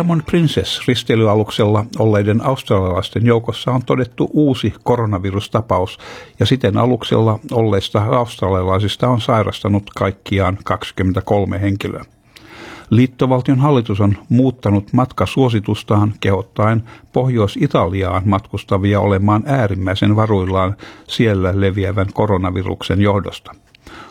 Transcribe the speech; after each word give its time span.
Diamond 0.00 0.22
Princess 0.26 0.88
risteilyaluksella 0.88 1.84
olleiden 1.98 2.46
australialaisten 2.46 3.26
joukossa 3.26 3.70
on 3.72 3.84
todettu 3.84 4.30
uusi 4.32 4.74
koronavirustapaus 4.82 5.98
ja 6.38 6.46
siten 6.46 6.76
aluksella 6.76 7.38
olleista 7.52 8.02
australialaisista 8.04 9.08
on 9.08 9.20
sairastanut 9.20 9.90
kaikkiaan 9.96 10.58
23 10.64 11.60
henkilöä. 11.60 12.04
Liittovaltion 12.90 13.58
hallitus 13.58 14.00
on 14.00 14.16
muuttanut 14.28 14.92
matkasuositustaan 14.92 16.14
kehottaen 16.20 16.82
Pohjois-Italiaan 17.12 18.22
matkustavia 18.24 19.00
olemaan 19.00 19.42
äärimmäisen 19.46 20.16
varuillaan 20.16 20.76
siellä 21.08 21.60
leviävän 21.60 22.12
koronaviruksen 22.12 23.00
johdosta. 23.00 23.54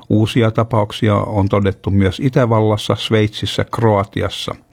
Uusia 0.09 0.51
tapauksia 0.51 1.15
on 1.15 1.49
todettu 1.49 1.89
myös 1.89 2.19
Itävallassa, 2.19 2.95
Sveitsissä, 2.95 3.65
Kroatiassa– 3.71 4.55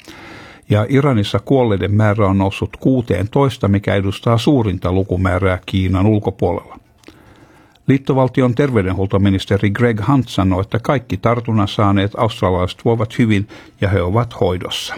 ja 0.70 0.87
Iranissa 0.88 1.38
kuolleiden 1.38 1.95
määrä 1.95 2.27
on 2.27 2.38
noussut 2.38 2.77
16, 2.77 3.69
mikä 3.69 3.95
edustaa 3.95 4.38
suurinta 4.38 4.92
lukumäärää 4.92 5.58
Kiinan 5.67 6.06
ulkopuolella. 6.06 6.78
Liittovaltion 7.86 8.55
terveydenhuoltoministeri 8.55 9.70
Greg 9.70 10.00
Hunt 10.08 10.28
sanoi, 10.28 10.61
että 10.61 10.78
kaikki 10.78 11.17
tartunnan 11.17 11.69
saaneet 11.69 12.12
australialaiset 12.17 12.84
voivat 12.84 13.19
hyvin 13.19 13.48
ja 13.81 13.89
he 13.89 14.03
ovat 14.03 14.41
hoidossa. 14.41 14.95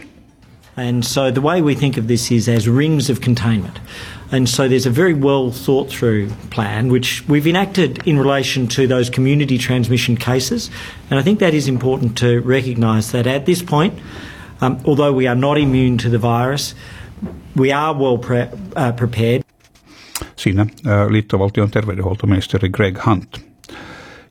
And 0.77 1.02
so 1.02 1.33
the 1.33 1.42
way 1.42 1.60
we 1.60 1.75
think 1.75 1.98
of 1.98 2.06
this 2.06 2.30
is 2.30 2.48
as 2.48 2.66
rings 2.66 3.10
of 3.10 3.20
containment. 3.20 3.80
And 4.32 4.47
so 4.47 4.69
there's 4.69 4.86
a 4.86 4.91
very 4.91 5.14
well 5.14 5.50
thought 5.50 5.88
through 5.88 6.30
plan 6.50 6.88
which 6.88 7.25
we've 7.28 7.48
enacted 7.48 7.98
in 8.06 8.19
relation 8.19 8.69
to 8.69 8.86
those 8.86 9.10
community 9.10 9.58
transmission 9.58 10.16
cases. 10.16 10.70
And 11.10 11.20
I 11.20 11.22
think 11.22 11.41
that 11.41 11.55
is 11.55 11.69
important 11.69 12.16
to 12.19 12.41
recognise 12.41 13.10
that 13.12 13.27
at 13.27 13.44
this 13.44 13.62
point, 13.62 13.94
Um, 14.62 14.76
although 14.84 15.16
we 15.16 15.28
are 15.28 15.40
not 15.40 15.58
immune 15.58 15.96
to 15.96 16.08
the 16.08 16.22
virus, 16.22 16.76
we 17.58 17.72
are 17.72 17.98
well 17.98 18.18
pre- 18.18 18.48
uh, 18.76 18.96
prepared. 18.96 19.42
Siinä 20.36 20.62
uh, 20.62 21.10
liittovaltion 21.10 21.70
terveydenhuoltoministeri 21.70 22.68
Greg 22.68 22.98
Hunt. 23.06 23.48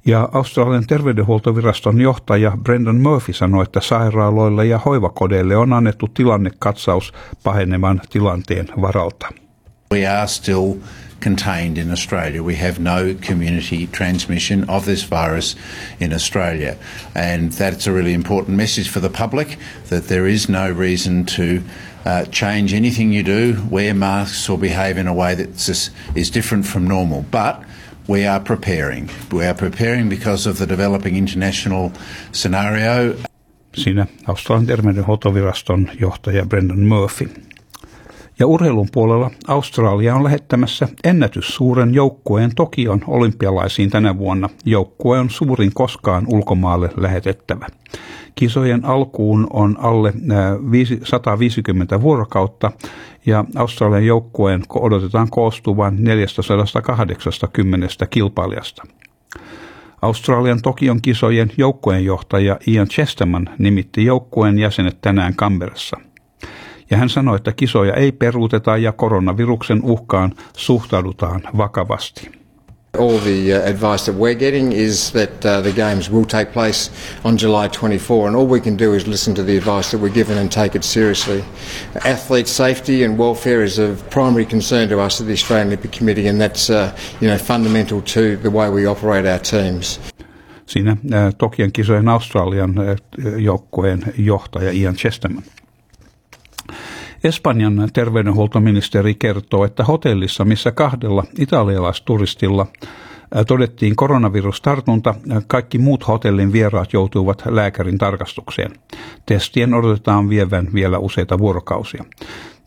Ja 0.05 0.29
Australian 0.33 0.87
terveydenhuoltoviraston 0.87 2.01
johtaja 2.01 2.57
Brendan 2.63 2.95
Murphy 2.95 3.33
sanoi, 3.33 3.63
että 3.63 3.81
sairaaloille 3.81 4.65
ja 4.65 4.79
hoivakodeille 4.85 5.57
on 5.57 5.73
annettu 5.73 6.07
tilannekatsaus 6.07 7.13
pahenevan 7.43 8.01
tilanteen 8.09 8.67
varalta. 8.81 9.27
We 9.93 10.07
are 10.07 10.27
still 10.27 10.73
contained 11.19 11.77
in 11.77 11.91
Australia. 11.91 12.43
We 12.43 12.55
have 12.55 12.79
no 12.79 13.15
community 13.15 13.87
transmission 13.87 14.69
of 14.69 14.85
this 14.85 15.03
virus 15.03 15.55
in 15.99 16.13
Australia. 16.13 16.77
And 17.15 17.51
that's 17.51 17.87
a 17.87 17.91
really 17.91 18.13
important 18.13 18.57
message 18.57 18.89
for 18.89 18.99
the 18.99 19.09
public 19.09 19.57
that 19.89 20.07
there 20.07 20.27
is 20.27 20.49
no 20.49 20.69
reason 20.69 21.25
to 21.25 21.61
uh, 22.05 22.25
change 22.25 22.73
anything 22.73 23.11
you 23.11 23.23
do, 23.23 23.61
wear 23.69 23.93
masks, 23.93 24.49
or 24.49 24.57
behave 24.57 24.97
in 24.97 25.07
a 25.07 25.13
way 25.13 25.35
that 25.35 25.69
is 26.15 26.29
different 26.31 26.65
from 26.65 26.87
normal. 26.87 27.25
But 27.31 27.63
we 28.07 28.25
are 28.25 28.39
preparing. 28.39 29.09
We 29.31 29.45
are 29.45 29.53
preparing 29.53 30.09
because 30.09 30.49
of 30.49 30.57
the 30.57 30.65
developing 30.65 31.15
international 31.17 31.91
scenario. 32.31 33.15
Siinä 33.73 34.07
Australian 34.27 34.67
terveydenhuoltoviraston 34.67 35.91
johtaja 35.99 36.45
Brendan 36.45 36.79
Murphy. 36.79 37.27
Ja 38.39 38.47
urheilun 38.47 38.87
puolella 38.91 39.31
Australia 39.47 40.15
on 40.15 40.23
lähettämässä 40.23 40.87
ennätyssuuren 41.03 41.93
joukkueen 41.93 42.51
Tokion 42.55 43.01
olympialaisiin 43.07 43.89
tänä 43.89 44.17
vuonna. 44.17 44.49
Joukkue 44.65 45.19
on 45.19 45.29
suurin 45.29 45.71
koskaan 45.73 46.25
ulkomaalle 46.27 46.89
lähetettävä. 46.97 47.67
Kisojen 48.35 48.85
alkuun 48.85 49.47
on 49.53 49.77
alle 49.79 50.13
150 51.03 52.01
vuorokautta 52.01 52.71
ja 53.25 53.45
Australian 53.55 54.05
joukkueen 54.05 54.63
odotetaan 54.69 55.29
koostuvan 55.29 55.95
480 55.99 57.87
kilpailijasta. 58.09 58.83
Australian 60.01 60.61
Tokion 60.61 61.01
kisojen 61.01 61.51
joukkueenjohtaja 61.57 62.57
Ian 62.67 62.87
Chesterman 62.87 63.49
nimitti 63.59 64.05
joukkueen 64.05 64.59
jäsenet 64.59 64.97
tänään 65.01 65.35
Canberrassa 65.35 66.06
ja 66.91 66.97
hän 66.97 67.09
sanoi, 67.09 67.35
että 67.35 67.51
kisoja 67.51 67.93
ei 67.93 68.11
peruuteta 68.11 68.77
ja 68.77 68.91
koronaviruksen 68.91 69.79
uhkaan 69.83 70.33
suhtaudutaan 70.57 71.41
vakavasti. 71.57 72.31
All 72.99 73.19
the 73.19 73.53
uh, 73.53 73.69
advice 73.69 74.11
that 74.11 74.15
we're 74.15 74.39
getting 74.39 74.73
is 74.73 75.11
that 75.11 75.45
uh, 75.45 75.61
the 75.61 75.71
games 75.71 76.11
will 76.11 76.25
take 76.25 76.51
place 76.51 76.91
on 77.23 77.37
July 77.37 77.69
24, 77.69 78.27
and 78.27 78.35
all 78.35 78.47
we 78.47 78.59
can 78.59 78.77
do 78.79 78.93
is 78.93 79.07
listen 79.07 79.35
to 79.35 79.43
the 79.43 79.57
advice 79.57 79.91
that 79.91 80.01
we're 80.01 80.13
given 80.13 80.37
and 80.37 80.51
take 80.51 80.75
it 80.75 80.83
seriously. 80.83 81.43
Athlete 82.05 82.47
safety 82.47 83.05
and 83.05 83.17
welfare 83.17 83.63
is 83.63 83.79
of 83.79 84.09
primary 84.09 84.45
concern 84.45 84.89
to 84.89 85.05
us 85.05 85.21
at 85.21 85.27
the 85.27 85.33
Australian 85.33 85.67
Olympic 85.67 85.91
Committee, 85.97 86.29
and 86.29 86.41
that's 86.41 86.69
uh, 86.69 86.91
you 87.21 87.27
know 87.27 87.37
fundamental 87.37 88.01
to 88.01 88.37
the 88.41 88.49
way 88.49 88.69
we 88.69 88.89
operate 88.89 89.31
our 89.31 89.39
teams. 89.39 89.99
Siinä 90.65 90.91
uh, 90.91 91.33
Tokion 91.37 91.71
kisojen 91.71 92.07
Australian 92.07 92.69
uh, 92.77 92.95
joukkueen 93.37 94.13
johtaja 94.17 94.71
Ian 94.71 94.95
Chesterman. 94.95 95.43
Espanjan 97.27 97.89
terveydenhuoltoministeri 97.93 99.15
kertoo, 99.15 99.65
että 99.65 99.83
hotellissa, 99.83 100.45
missä 100.45 100.71
kahdella 100.71 101.23
italialaisturistilla 101.39 102.67
todettiin 103.47 103.95
koronavirustartunta, 103.95 105.15
kaikki 105.47 105.77
muut 105.77 106.07
hotellin 106.07 106.51
vieraat 106.51 106.93
joutuivat 106.93 107.43
lääkärin 107.45 107.97
tarkastukseen. 107.97 108.71
Testien 109.25 109.73
odotetaan 109.73 110.29
vievän 110.29 110.67
vielä 110.73 110.97
useita 110.97 111.39
vuorokausia. 111.39 112.05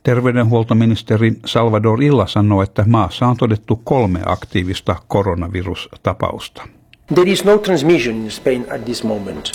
Terveydenhuoltoministeri 0.02 1.32
Salvador 1.46 2.02
Illa 2.02 2.26
sanoi, 2.26 2.64
että 2.64 2.84
maassa 2.86 3.26
on 3.26 3.36
todettu 3.36 3.80
kolme 3.84 4.20
aktiivista 4.26 4.96
koronavirustapausta. 5.08 6.62
There 7.12 7.26
is 7.26 7.44
no 7.44 7.58
transmission 7.58 8.22
in 8.22 8.30
Spain 8.30 8.66
at 8.70 8.86
this 8.86 9.02
moment. 9.02 9.50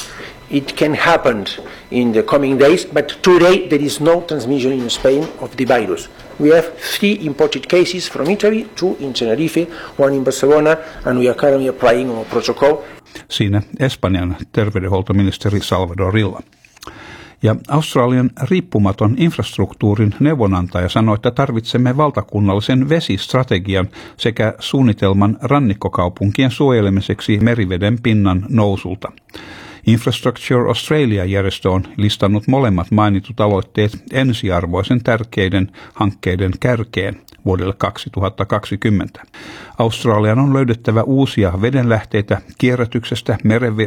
It 0.49 0.75
can 0.75 0.93
happen 0.93 1.45
in 1.89 2.11
the 2.11 2.21
coming 2.21 2.57
days, 2.57 2.83
but 2.83 3.07
today 3.23 3.69
there 3.69 3.79
is 3.79 4.01
no 4.01 4.21
transmission 4.27 4.73
in 4.73 4.89
Spain 4.89 5.23
of 5.39 5.55
the 5.55 5.63
virus. 5.63 6.09
We 6.38 6.49
have 6.49 6.65
three 6.77 7.25
imported 7.25 7.69
cases 7.69 8.11
from 8.11 8.29
Italy, 8.29 8.67
two 8.75 8.97
in 8.99 9.13
Tenerife, 9.13 9.69
one 9.97 10.13
in 10.13 10.23
Barcelona, 10.23 10.77
and 11.05 11.17
we 11.17 11.29
are 11.29 11.33
currently 11.33 11.67
applying 11.67 12.09
a 12.09 12.25
protocol. 12.25 12.83
Siinä 13.27 13.61
Espanjan 13.79 14.35
terveydenhuoltoministeri 14.51 15.59
Salvador 15.59 16.13
Rilla. 16.13 16.41
Ja 17.45 17.56
Australian 17.67 18.29
riippumaton 18.44 19.16
infrastruktuurin 19.17 20.16
neuvonantaja 20.19 20.89
sanoi, 20.89 21.16
että 21.16 21.31
tarvitsemme 21.31 21.97
valtakunnallisen 21.97 22.89
vesistrategian 22.89 23.89
sekä 24.17 24.53
suunnitelman 24.59 25.38
rannikkokaupunkien 25.41 26.51
suojelemiseksi 26.51 27.39
meriveden 27.39 27.97
pinnan 28.03 28.45
nousulta. 28.50 29.11
Infrastructure 29.88 30.67
Australia-järjestö 30.67 31.72
on 31.72 31.83
listannut 31.97 32.47
molemmat 32.47 32.91
mainitut 32.91 33.39
aloitteet 33.39 34.03
ensiarvoisen 34.12 35.03
tärkeiden 35.03 35.71
hankkeiden 35.94 36.51
kärkeen 36.59 37.21
vuodelle 37.45 37.74
2020. 37.77 39.24
Australian 39.77 40.39
on 40.39 40.53
löydettävä 40.53 41.03
uusia 41.03 41.53
vedenlähteitä 41.62 42.42
kierrätyksestä 42.57 43.38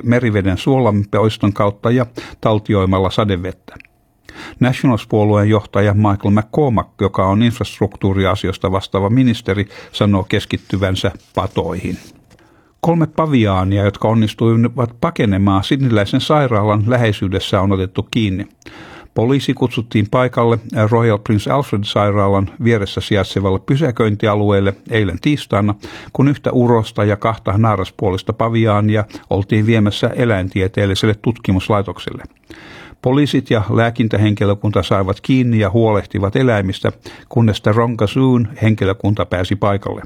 meriveden 0.03 0.59
suolampoiston 0.59 1.53
kautta 1.53 1.91
ja 1.91 2.07
taltioimalla 2.41 3.11
sadevettä. 3.11 3.75
Nationals-puolueen 4.61 5.49
johtaja 5.49 5.95
Michael 5.95 6.31
McCormack, 6.31 6.89
joka 7.01 7.27
on 7.27 7.43
infrastruktuuriasioista 7.43 8.73
vastaava 8.73 9.11
ministeri, 9.11 9.69
sanoo 9.93 10.25
keskittyvänsä 10.25 11.13
patoihin. 11.35 11.99
Kolme 12.81 13.07
paviaania, 13.07 13.85
jotka 13.85 14.09
onnistuivat 14.09 15.01
pakenemaan 15.01 15.65
Sidniläisen 15.65 16.21
sairaalan 16.21 16.85
läheisyydessä, 16.87 17.61
on 17.61 17.73
otettu 17.73 18.09
kiinni. 18.11 18.49
Poliisi 19.19 19.55
kutsuttiin 19.55 20.07
paikalle 20.11 20.59
Royal 20.91 21.19
Prince 21.19 21.51
Alfred-sairaalan 21.51 22.51
vieressä 22.65 23.01
sijaitsevalle 23.01 23.59
pysäköintialueelle 23.59 24.75
eilen 24.91 25.21
tiistaina, 25.21 25.75
kun 26.13 26.29
yhtä 26.29 26.53
urosta 26.53 27.05
ja 27.05 27.17
kahta 27.17 27.59
naaraspuolista 27.59 28.33
paviaania 28.33 29.05
oltiin 29.31 29.67
viemässä 29.67 30.11
eläintieteelliselle 30.17 31.15
tutkimuslaitokselle. 31.23 32.23
Poliisit 33.03 33.51
ja 33.51 33.63
lääkintähenkilökunta 33.71 34.83
saivat 34.83 35.21
kiinni 35.21 35.59
ja 35.59 35.71
huolehtivat 35.71 36.37
eläimistä, 36.37 36.93
kunnes 37.29 37.63
Ronkasoon 37.67 38.49
henkilökunta 38.63 39.27
pääsi 39.27 39.57
paikalle. 39.57 40.03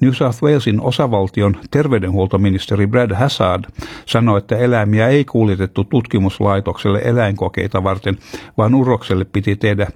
New 0.00 0.12
South 0.12 0.42
Walesin 0.42 0.80
osavaltion 0.80 1.56
terveydenhuoltoministeri 1.70 2.86
Brad 2.86 3.14
Hassard 3.14 3.64
sanoi, 4.06 4.38
että 4.38 4.56
eläimiä 4.56 5.08
ei 5.08 5.24
kuljetettu 5.24 5.84
tutkimuslaitokselle 5.84 7.00
eläinkokeita 7.04 7.84
varten, 7.84 8.18
vaan 8.58 8.74
urokselle 8.74 9.24
piti 9.24 9.56
tehdä 9.56 9.86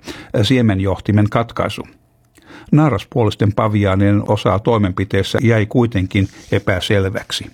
siemenjohtimen 0.43 1.27
katkaisu. 1.31 1.83
Naaraspuolisten 2.73 3.53
paviaanien 3.53 4.23
osa 4.29 4.59
toimenpiteessä 4.59 5.39
jäi 5.43 5.67
kuitenkin 5.67 6.29
epäselväksi. 6.53 7.47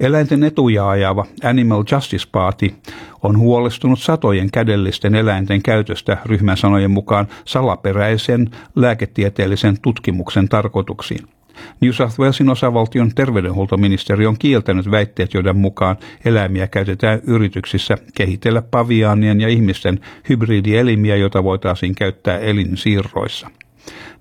Eläinten 0.00 0.44
etuja 0.44 0.88
ajava 0.88 1.26
Animal 1.44 1.84
Justice 1.92 2.28
Party 2.32 2.74
on 3.22 3.38
huolestunut 3.38 4.00
satojen 4.00 4.50
kädellisten 4.50 5.14
eläinten 5.14 5.62
käytöstä 5.62 6.18
ryhmän 6.26 6.56
sanojen 6.56 6.90
mukaan 6.90 7.28
salaperäisen 7.44 8.50
lääketieteellisen 8.76 9.80
tutkimuksen 9.82 10.48
tarkoituksiin. 10.48 11.37
New 11.80 11.90
South 11.90 12.20
Walesin 12.20 12.48
osavaltion 12.48 13.10
terveydenhuoltoministeri 13.14 14.26
on 14.26 14.38
kieltänyt 14.38 14.90
väitteet, 14.90 15.34
joiden 15.34 15.56
mukaan 15.56 15.96
eläimiä 16.24 16.66
käytetään 16.66 17.20
yrityksissä 17.26 17.98
kehitellä 18.14 18.62
paviaanien 18.62 19.40
ja 19.40 19.48
ihmisten 19.48 20.00
hybridielimiä, 20.28 21.16
joita 21.16 21.44
voitaisiin 21.44 21.94
käyttää 21.94 22.38
elinsiirroissa. 22.38 23.50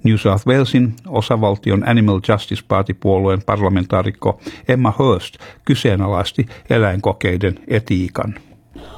New 0.04 0.16
South 0.16 0.48
Walesin 0.48 0.94
osavaltion 1.08 1.90
Animal 1.90 2.20
Justice 2.30 2.64
Party-puolueen 2.68 3.42
parlamentaarikko 3.46 4.42
Emma 4.68 4.94
Hurst 5.00 5.38
kyseenalaisti 5.66 6.46
eläinkokeiden 6.70 7.60
etiikan. 7.68 8.36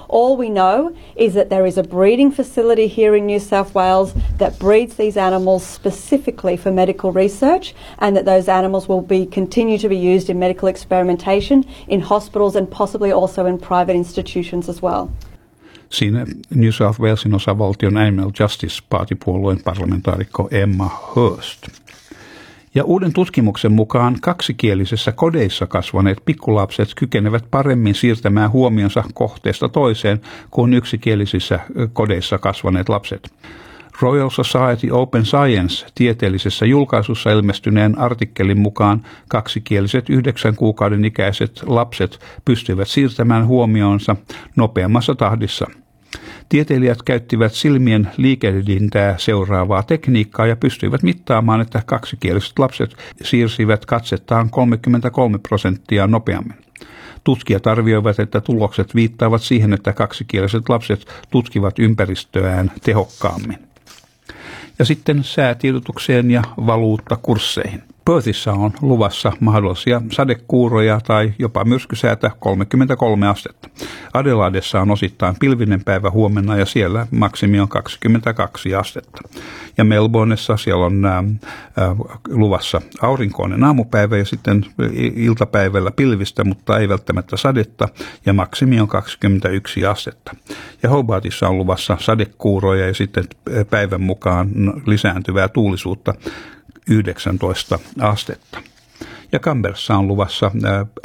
All 0.09 0.35
we 0.35 0.50
know 0.50 0.95
is 1.15 1.35
that 1.35 1.50
there 1.50 1.67
is 1.67 1.77
a 1.77 1.83
breeding 1.83 2.31
facility 2.31 2.88
here 2.88 3.15
in 3.15 3.27
New 3.27 3.39
South 3.39 3.75
Wales 3.75 4.13
that 4.39 4.57
breeds 4.57 4.95
these 4.95 5.17
animals 5.17 5.63
specifically 5.63 6.57
for 6.57 6.71
medical 6.71 7.11
research 7.11 7.75
and 8.00 8.15
that 8.17 8.25
those 8.25 8.50
animals 8.50 8.89
will 8.89 9.03
be 9.03 9.27
continue 9.27 9.77
to 9.77 9.88
be 9.88 9.97
used 9.97 10.27
in 10.29 10.39
medical 10.39 10.67
experimentation 10.67 11.63
in 11.88 12.01
hospitals 12.01 12.56
and 12.56 12.71
possibly 12.71 13.11
also 13.11 13.45
in 13.45 13.59
private 13.59 13.95
institutions 13.95 14.67
as 14.67 14.81
well. 14.81 15.11
Siinä 15.89 16.25
New 16.50 16.71
South 16.71 17.00
Walesin 17.00 17.33
osavaltion 17.33 17.97
Animal 17.97 18.31
Justice 18.39 18.81
Party-puolueen 18.89 19.63
parlamentaarikko 19.63 20.47
Emma 20.51 20.88
Hurst. 20.88 21.67
Ja 22.75 22.83
uuden 22.83 23.13
tutkimuksen 23.13 23.71
mukaan 23.71 24.18
kaksikielisessä 24.21 25.12
kodeissa 25.12 25.68
kasvaneet 25.68 26.18
pikkulapset 26.25 26.89
kykenevät 26.95 27.45
paremmin 27.51 27.95
siirtämään 27.95 28.51
huomionsa 28.51 29.04
kohteesta 29.13 29.69
toiseen 29.69 30.21
kuin 30.51 30.74
yksikielisissä 30.74 31.60
kodeissa 31.94 32.38
kasvaneet 32.38 32.89
lapset. 32.89 33.33
Royal 34.01 34.30
Society 34.30 34.89
Open 34.92 35.25
Science 35.25 35.88
tieteellisessä 35.95 36.66
julkaisussa 36.66 37.31
ilmestyneen 37.31 37.98
artikkelin 37.98 38.60
mukaan 38.60 39.06
kaksikieliset 39.30 40.10
yhdeksän 40.10 40.56
kuukauden 40.56 41.06
ikäiset 41.06 41.63
lapset 41.65 42.19
pystyvät 42.45 42.88
siirtämään 42.88 43.48
huomionsa 43.48 44.15
nopeammassa 44.56 45.15
tahdissa. 45.15 45.65
Tieteilijät 46.50 47.04
käyttivät 47.04 47.54
silmien 47.54 48.12
liikehdintää 48.18 49.16
seuraavaa 49.18 49.84
tekniikkaa 49.84 50.48
ja 50.48 50.56
pystyivät 50.56 51.04
mittaamaan, 51.04 51.62
että 51.62 51.81
kaksikieliset 51.86 52.60
lapset 52.60 52.96
siirsivät 53.24 53.86
katsettaan 53.86 54.50
33 54.50 55.38
prosenttia 55.38 56.07
nopeammin. 56.07 56.57
Tutkijat 57.24 57.68
arvioivat, 57.68 58.19
että 58.19 58.42
tulokset 58.42 58.96
viittaavat 58.96 59.42
siihen, 59.42 59.74
että 59.74 59.94
kaksikieliset 59.94 60.69
lapset 60.69 61.06
tutkivat 61.31 61.80
ympäristöään 61.80 62.72
tehokkaammin 62.84 63.69
ja 64.80 64.86
sitten 64.86 65.24
säätiedotukseen 65.24 66.31
ja 66.31 66.42
valuuttakursseihin. 66.57 67.84
Perthissä 68.09 68.53
on 68.53 68.73
luvassa 68.81 69.31
mahdollisia 69.39 70.01
sadekuuroja 70.11 71.00
tai 71.07 71.33
jopa 71.39 71.65
myrskysäätä 71.65 72.31
33 72.39 73.27
astetta. 73.27 73.69
Adelaidessa 74.13 74.81
on 74.81 74.91
osittain 74.91 75.35
pilvinen 75.39 75.83
päivä 75.83 76.09
huomenna 76.09 76.57
ja 76.57 76.65
siellä 76.65 77.07
maksimi 77.11 77.59
on 77.59 77.67
22 77.67 78.75
astetta. 78.75 79.21
Ja 79.77 79.83
Melbourneessa 79.83 80.57
siellä 80.57 80.85
on 80.85 81.06
ää, 81.06 81.23
luvassa 82.29 82.81
aurinkoinen 83.01 83.63
aamupäivä 83.63 84.17
ja 84.17 84.25
sitten 84.25 84.65
iltapäivällä 85.15 85.91
pilvistä, 85.91 86.44
mutta 86.44 86.77
ei 86.77 86.89
välttämättä 86.89 87.38
sadetta 87.38 87.88
ja 88.25 88.33
maksimi 88.33 88.79
on 88.79 88.88
21 88.88 89.85
astetta. 89.85 90.35
Ja 90.83 90.89
Hobartissa 90.89 91.47
on 91.47 91.57
luvassa 91.57 91.97
sadekuuroja 92.00 92.88
ja 92.88 92.94
sitten 92.94 93.23
päivän 93.69 94.01
mukaan 94.01 94.50
lisääntyvää 94.85 95.47
tuulisuutta 95.47 96.13
19 96.89 97.80
astetta. 98.00 98.59
Ja 99.31 99.39
Kamberssa 99.39 99.95
on 99.95 100.07
luvassa 100.07 100.51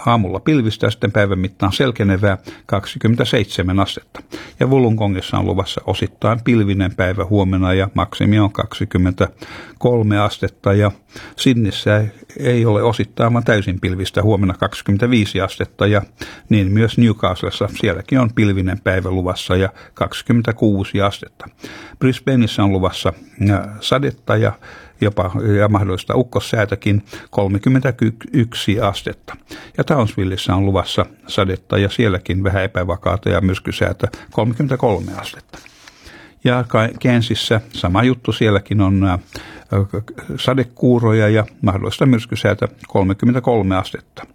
aamulla 0.07 0.41
pilvistä 0.41 0.87
ja 0.87 0.91
sitten 0.91 1.13
päivän 1.13 1.39
mittaan 1.39 1.73
selkenevää 1.73 2.39
27 2.67 3.81
astetta. 3.81 4.23
Ja 4.61 4.67
Wollongongissa 4.67 5.39
on 5.39 5.47
luvassa 5.47 5.81
osittain 5.87 6.41
pilvinen 6.45 6.95
päivä 6.95 7.25
huomenna 7.25 7.75
ja 7.75 7.89
maksimi 7.95 8.39
on 8.39 8.53
23 8.53 10.19
astetta. 10.19 10.73
Ja 10.73 10.91
Sinnissä 11.37 12.05
ei 12.41 12.67
ole 12.67 12.83
osittain 12.83 13.33
vaan 13.33 13.45
täysin 13.45 13.81
pilvistä 13.81 14.23
huomenna 14.23 14.55
25 14.55 15.41
astetta 15.41 15.87
ja 15.87 16.03
niin 16.49 16.73
myös 16.73 16.99
Newcastlessa 16.99 17.69
sielläkin 17.81 18.21
on 18.21 18.31
pilvinen 18.35 18.81
päivä 18.81 19.11
luvassa 19.11 19.57
ja 19.57 19.69
26 19.95 21.01
astetta. 21.03 21.49
Brisbaneissa 21.99 22.63
on 22.63 22.73
luvassa 22.73 23.13
sadetta 23.81 24.37
ja 24.37 24.53
jopa 25.05 25.31
ja 25.59 25.69
mahdollista 25.69 26.17
ukkossäätäkin 26.17 27.03
31 27.31 28.81
astetta. 28.81 29.37
Ja 29.79 29.85
Townsvillessä 29.85 30.55
on 30.55 30.67
luvassa 30.67 31.07
sadetta 31.27 31.79
ja 31.79 31.89
sielläkin 31.89 32.45
vähän 32.45 32.65
epävakaata 32.65 33.29
ja 33.29 33.41
myskysäätä 33.41 34.09
33 34.33 35.13
astetta. 35.17 35.59
Ja 36.45 36.65
Kensissä 36.99 37.61
sama 37.73 38.03
juttu, 38.03 38.33
sielläkin 38.33 38.81
on 38.81 39.19
sadekuuroja 40.37 41.29
ja 41.29 41.47
mahdollista 41.63 42.07
myrskysäätä 42.07 42.69
33 42.89 43.77
astetta. 43.77 44.27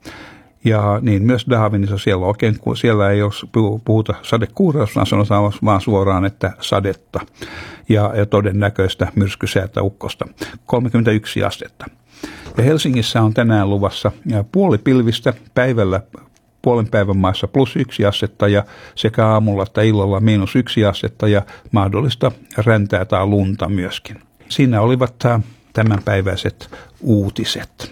Ja 0.64 1.00
niin 1.02 1.24
myös 1.24 1.46
Darwinissa 1.50 1.98
siellä 1.98 2.26
oikein, 2.26 2.60
kun 2.60 2.78
siellä 2.78 3.12
ei 3.12 3.22
ole 3.22 3.80
puhuta 3.86 4.14
sadekuuroista, 4.22 4.96
vaan 4.96 5.08
sanotaan 5.08 5.54
vaan 5.66 5.82
suoraan, 5.82 6.26
että 6.26 6.52
sadetta 6.60 7.20
ja, 7.90 8.12
ja 8.16 8.26
todennäköistä 8.26 9.08
myrskysäätä 9.16 9.82
ukkosta. 9.82 10.25
31 10.66 11.44
astetta. 11.44 11.86
Ja 12.58 12.63
Helsingissä 12.63 13.22
on 13.22 13.34
tänään 13.34 13.70
luvassa 13.70 14.12
puoli 14.51 14.78
pilvistä 14.78 15.34
päivällä 15.54 16.01
puolen 16.62 16.88
päivän 16.88 17.18
maissa 17.18 17.48
plus 17.48 17.75
yksi 17.75 18.06
astetta 18.06 18.48
ja 18.48 18.63
sekä 18.96 19.28
aamulla 19.28 19.63
että 19.63 19.82
illalla 19.82 20.20
miinus 20.20 20.56
yksi 20.56 20.86
astetta 20.86 21.28
ja 21.28 21.42
mahdollista 21.72 22.32
räntää 22.58 23.06
tai 23.06 23.25
lunta 23.25 23.70
myöskin. 23.70 24.22
Siinä 24.50 24.82
olivat 24.82 25.24
tämänpäiväiset 25.74 26.70
uutiset. 27.01 27.92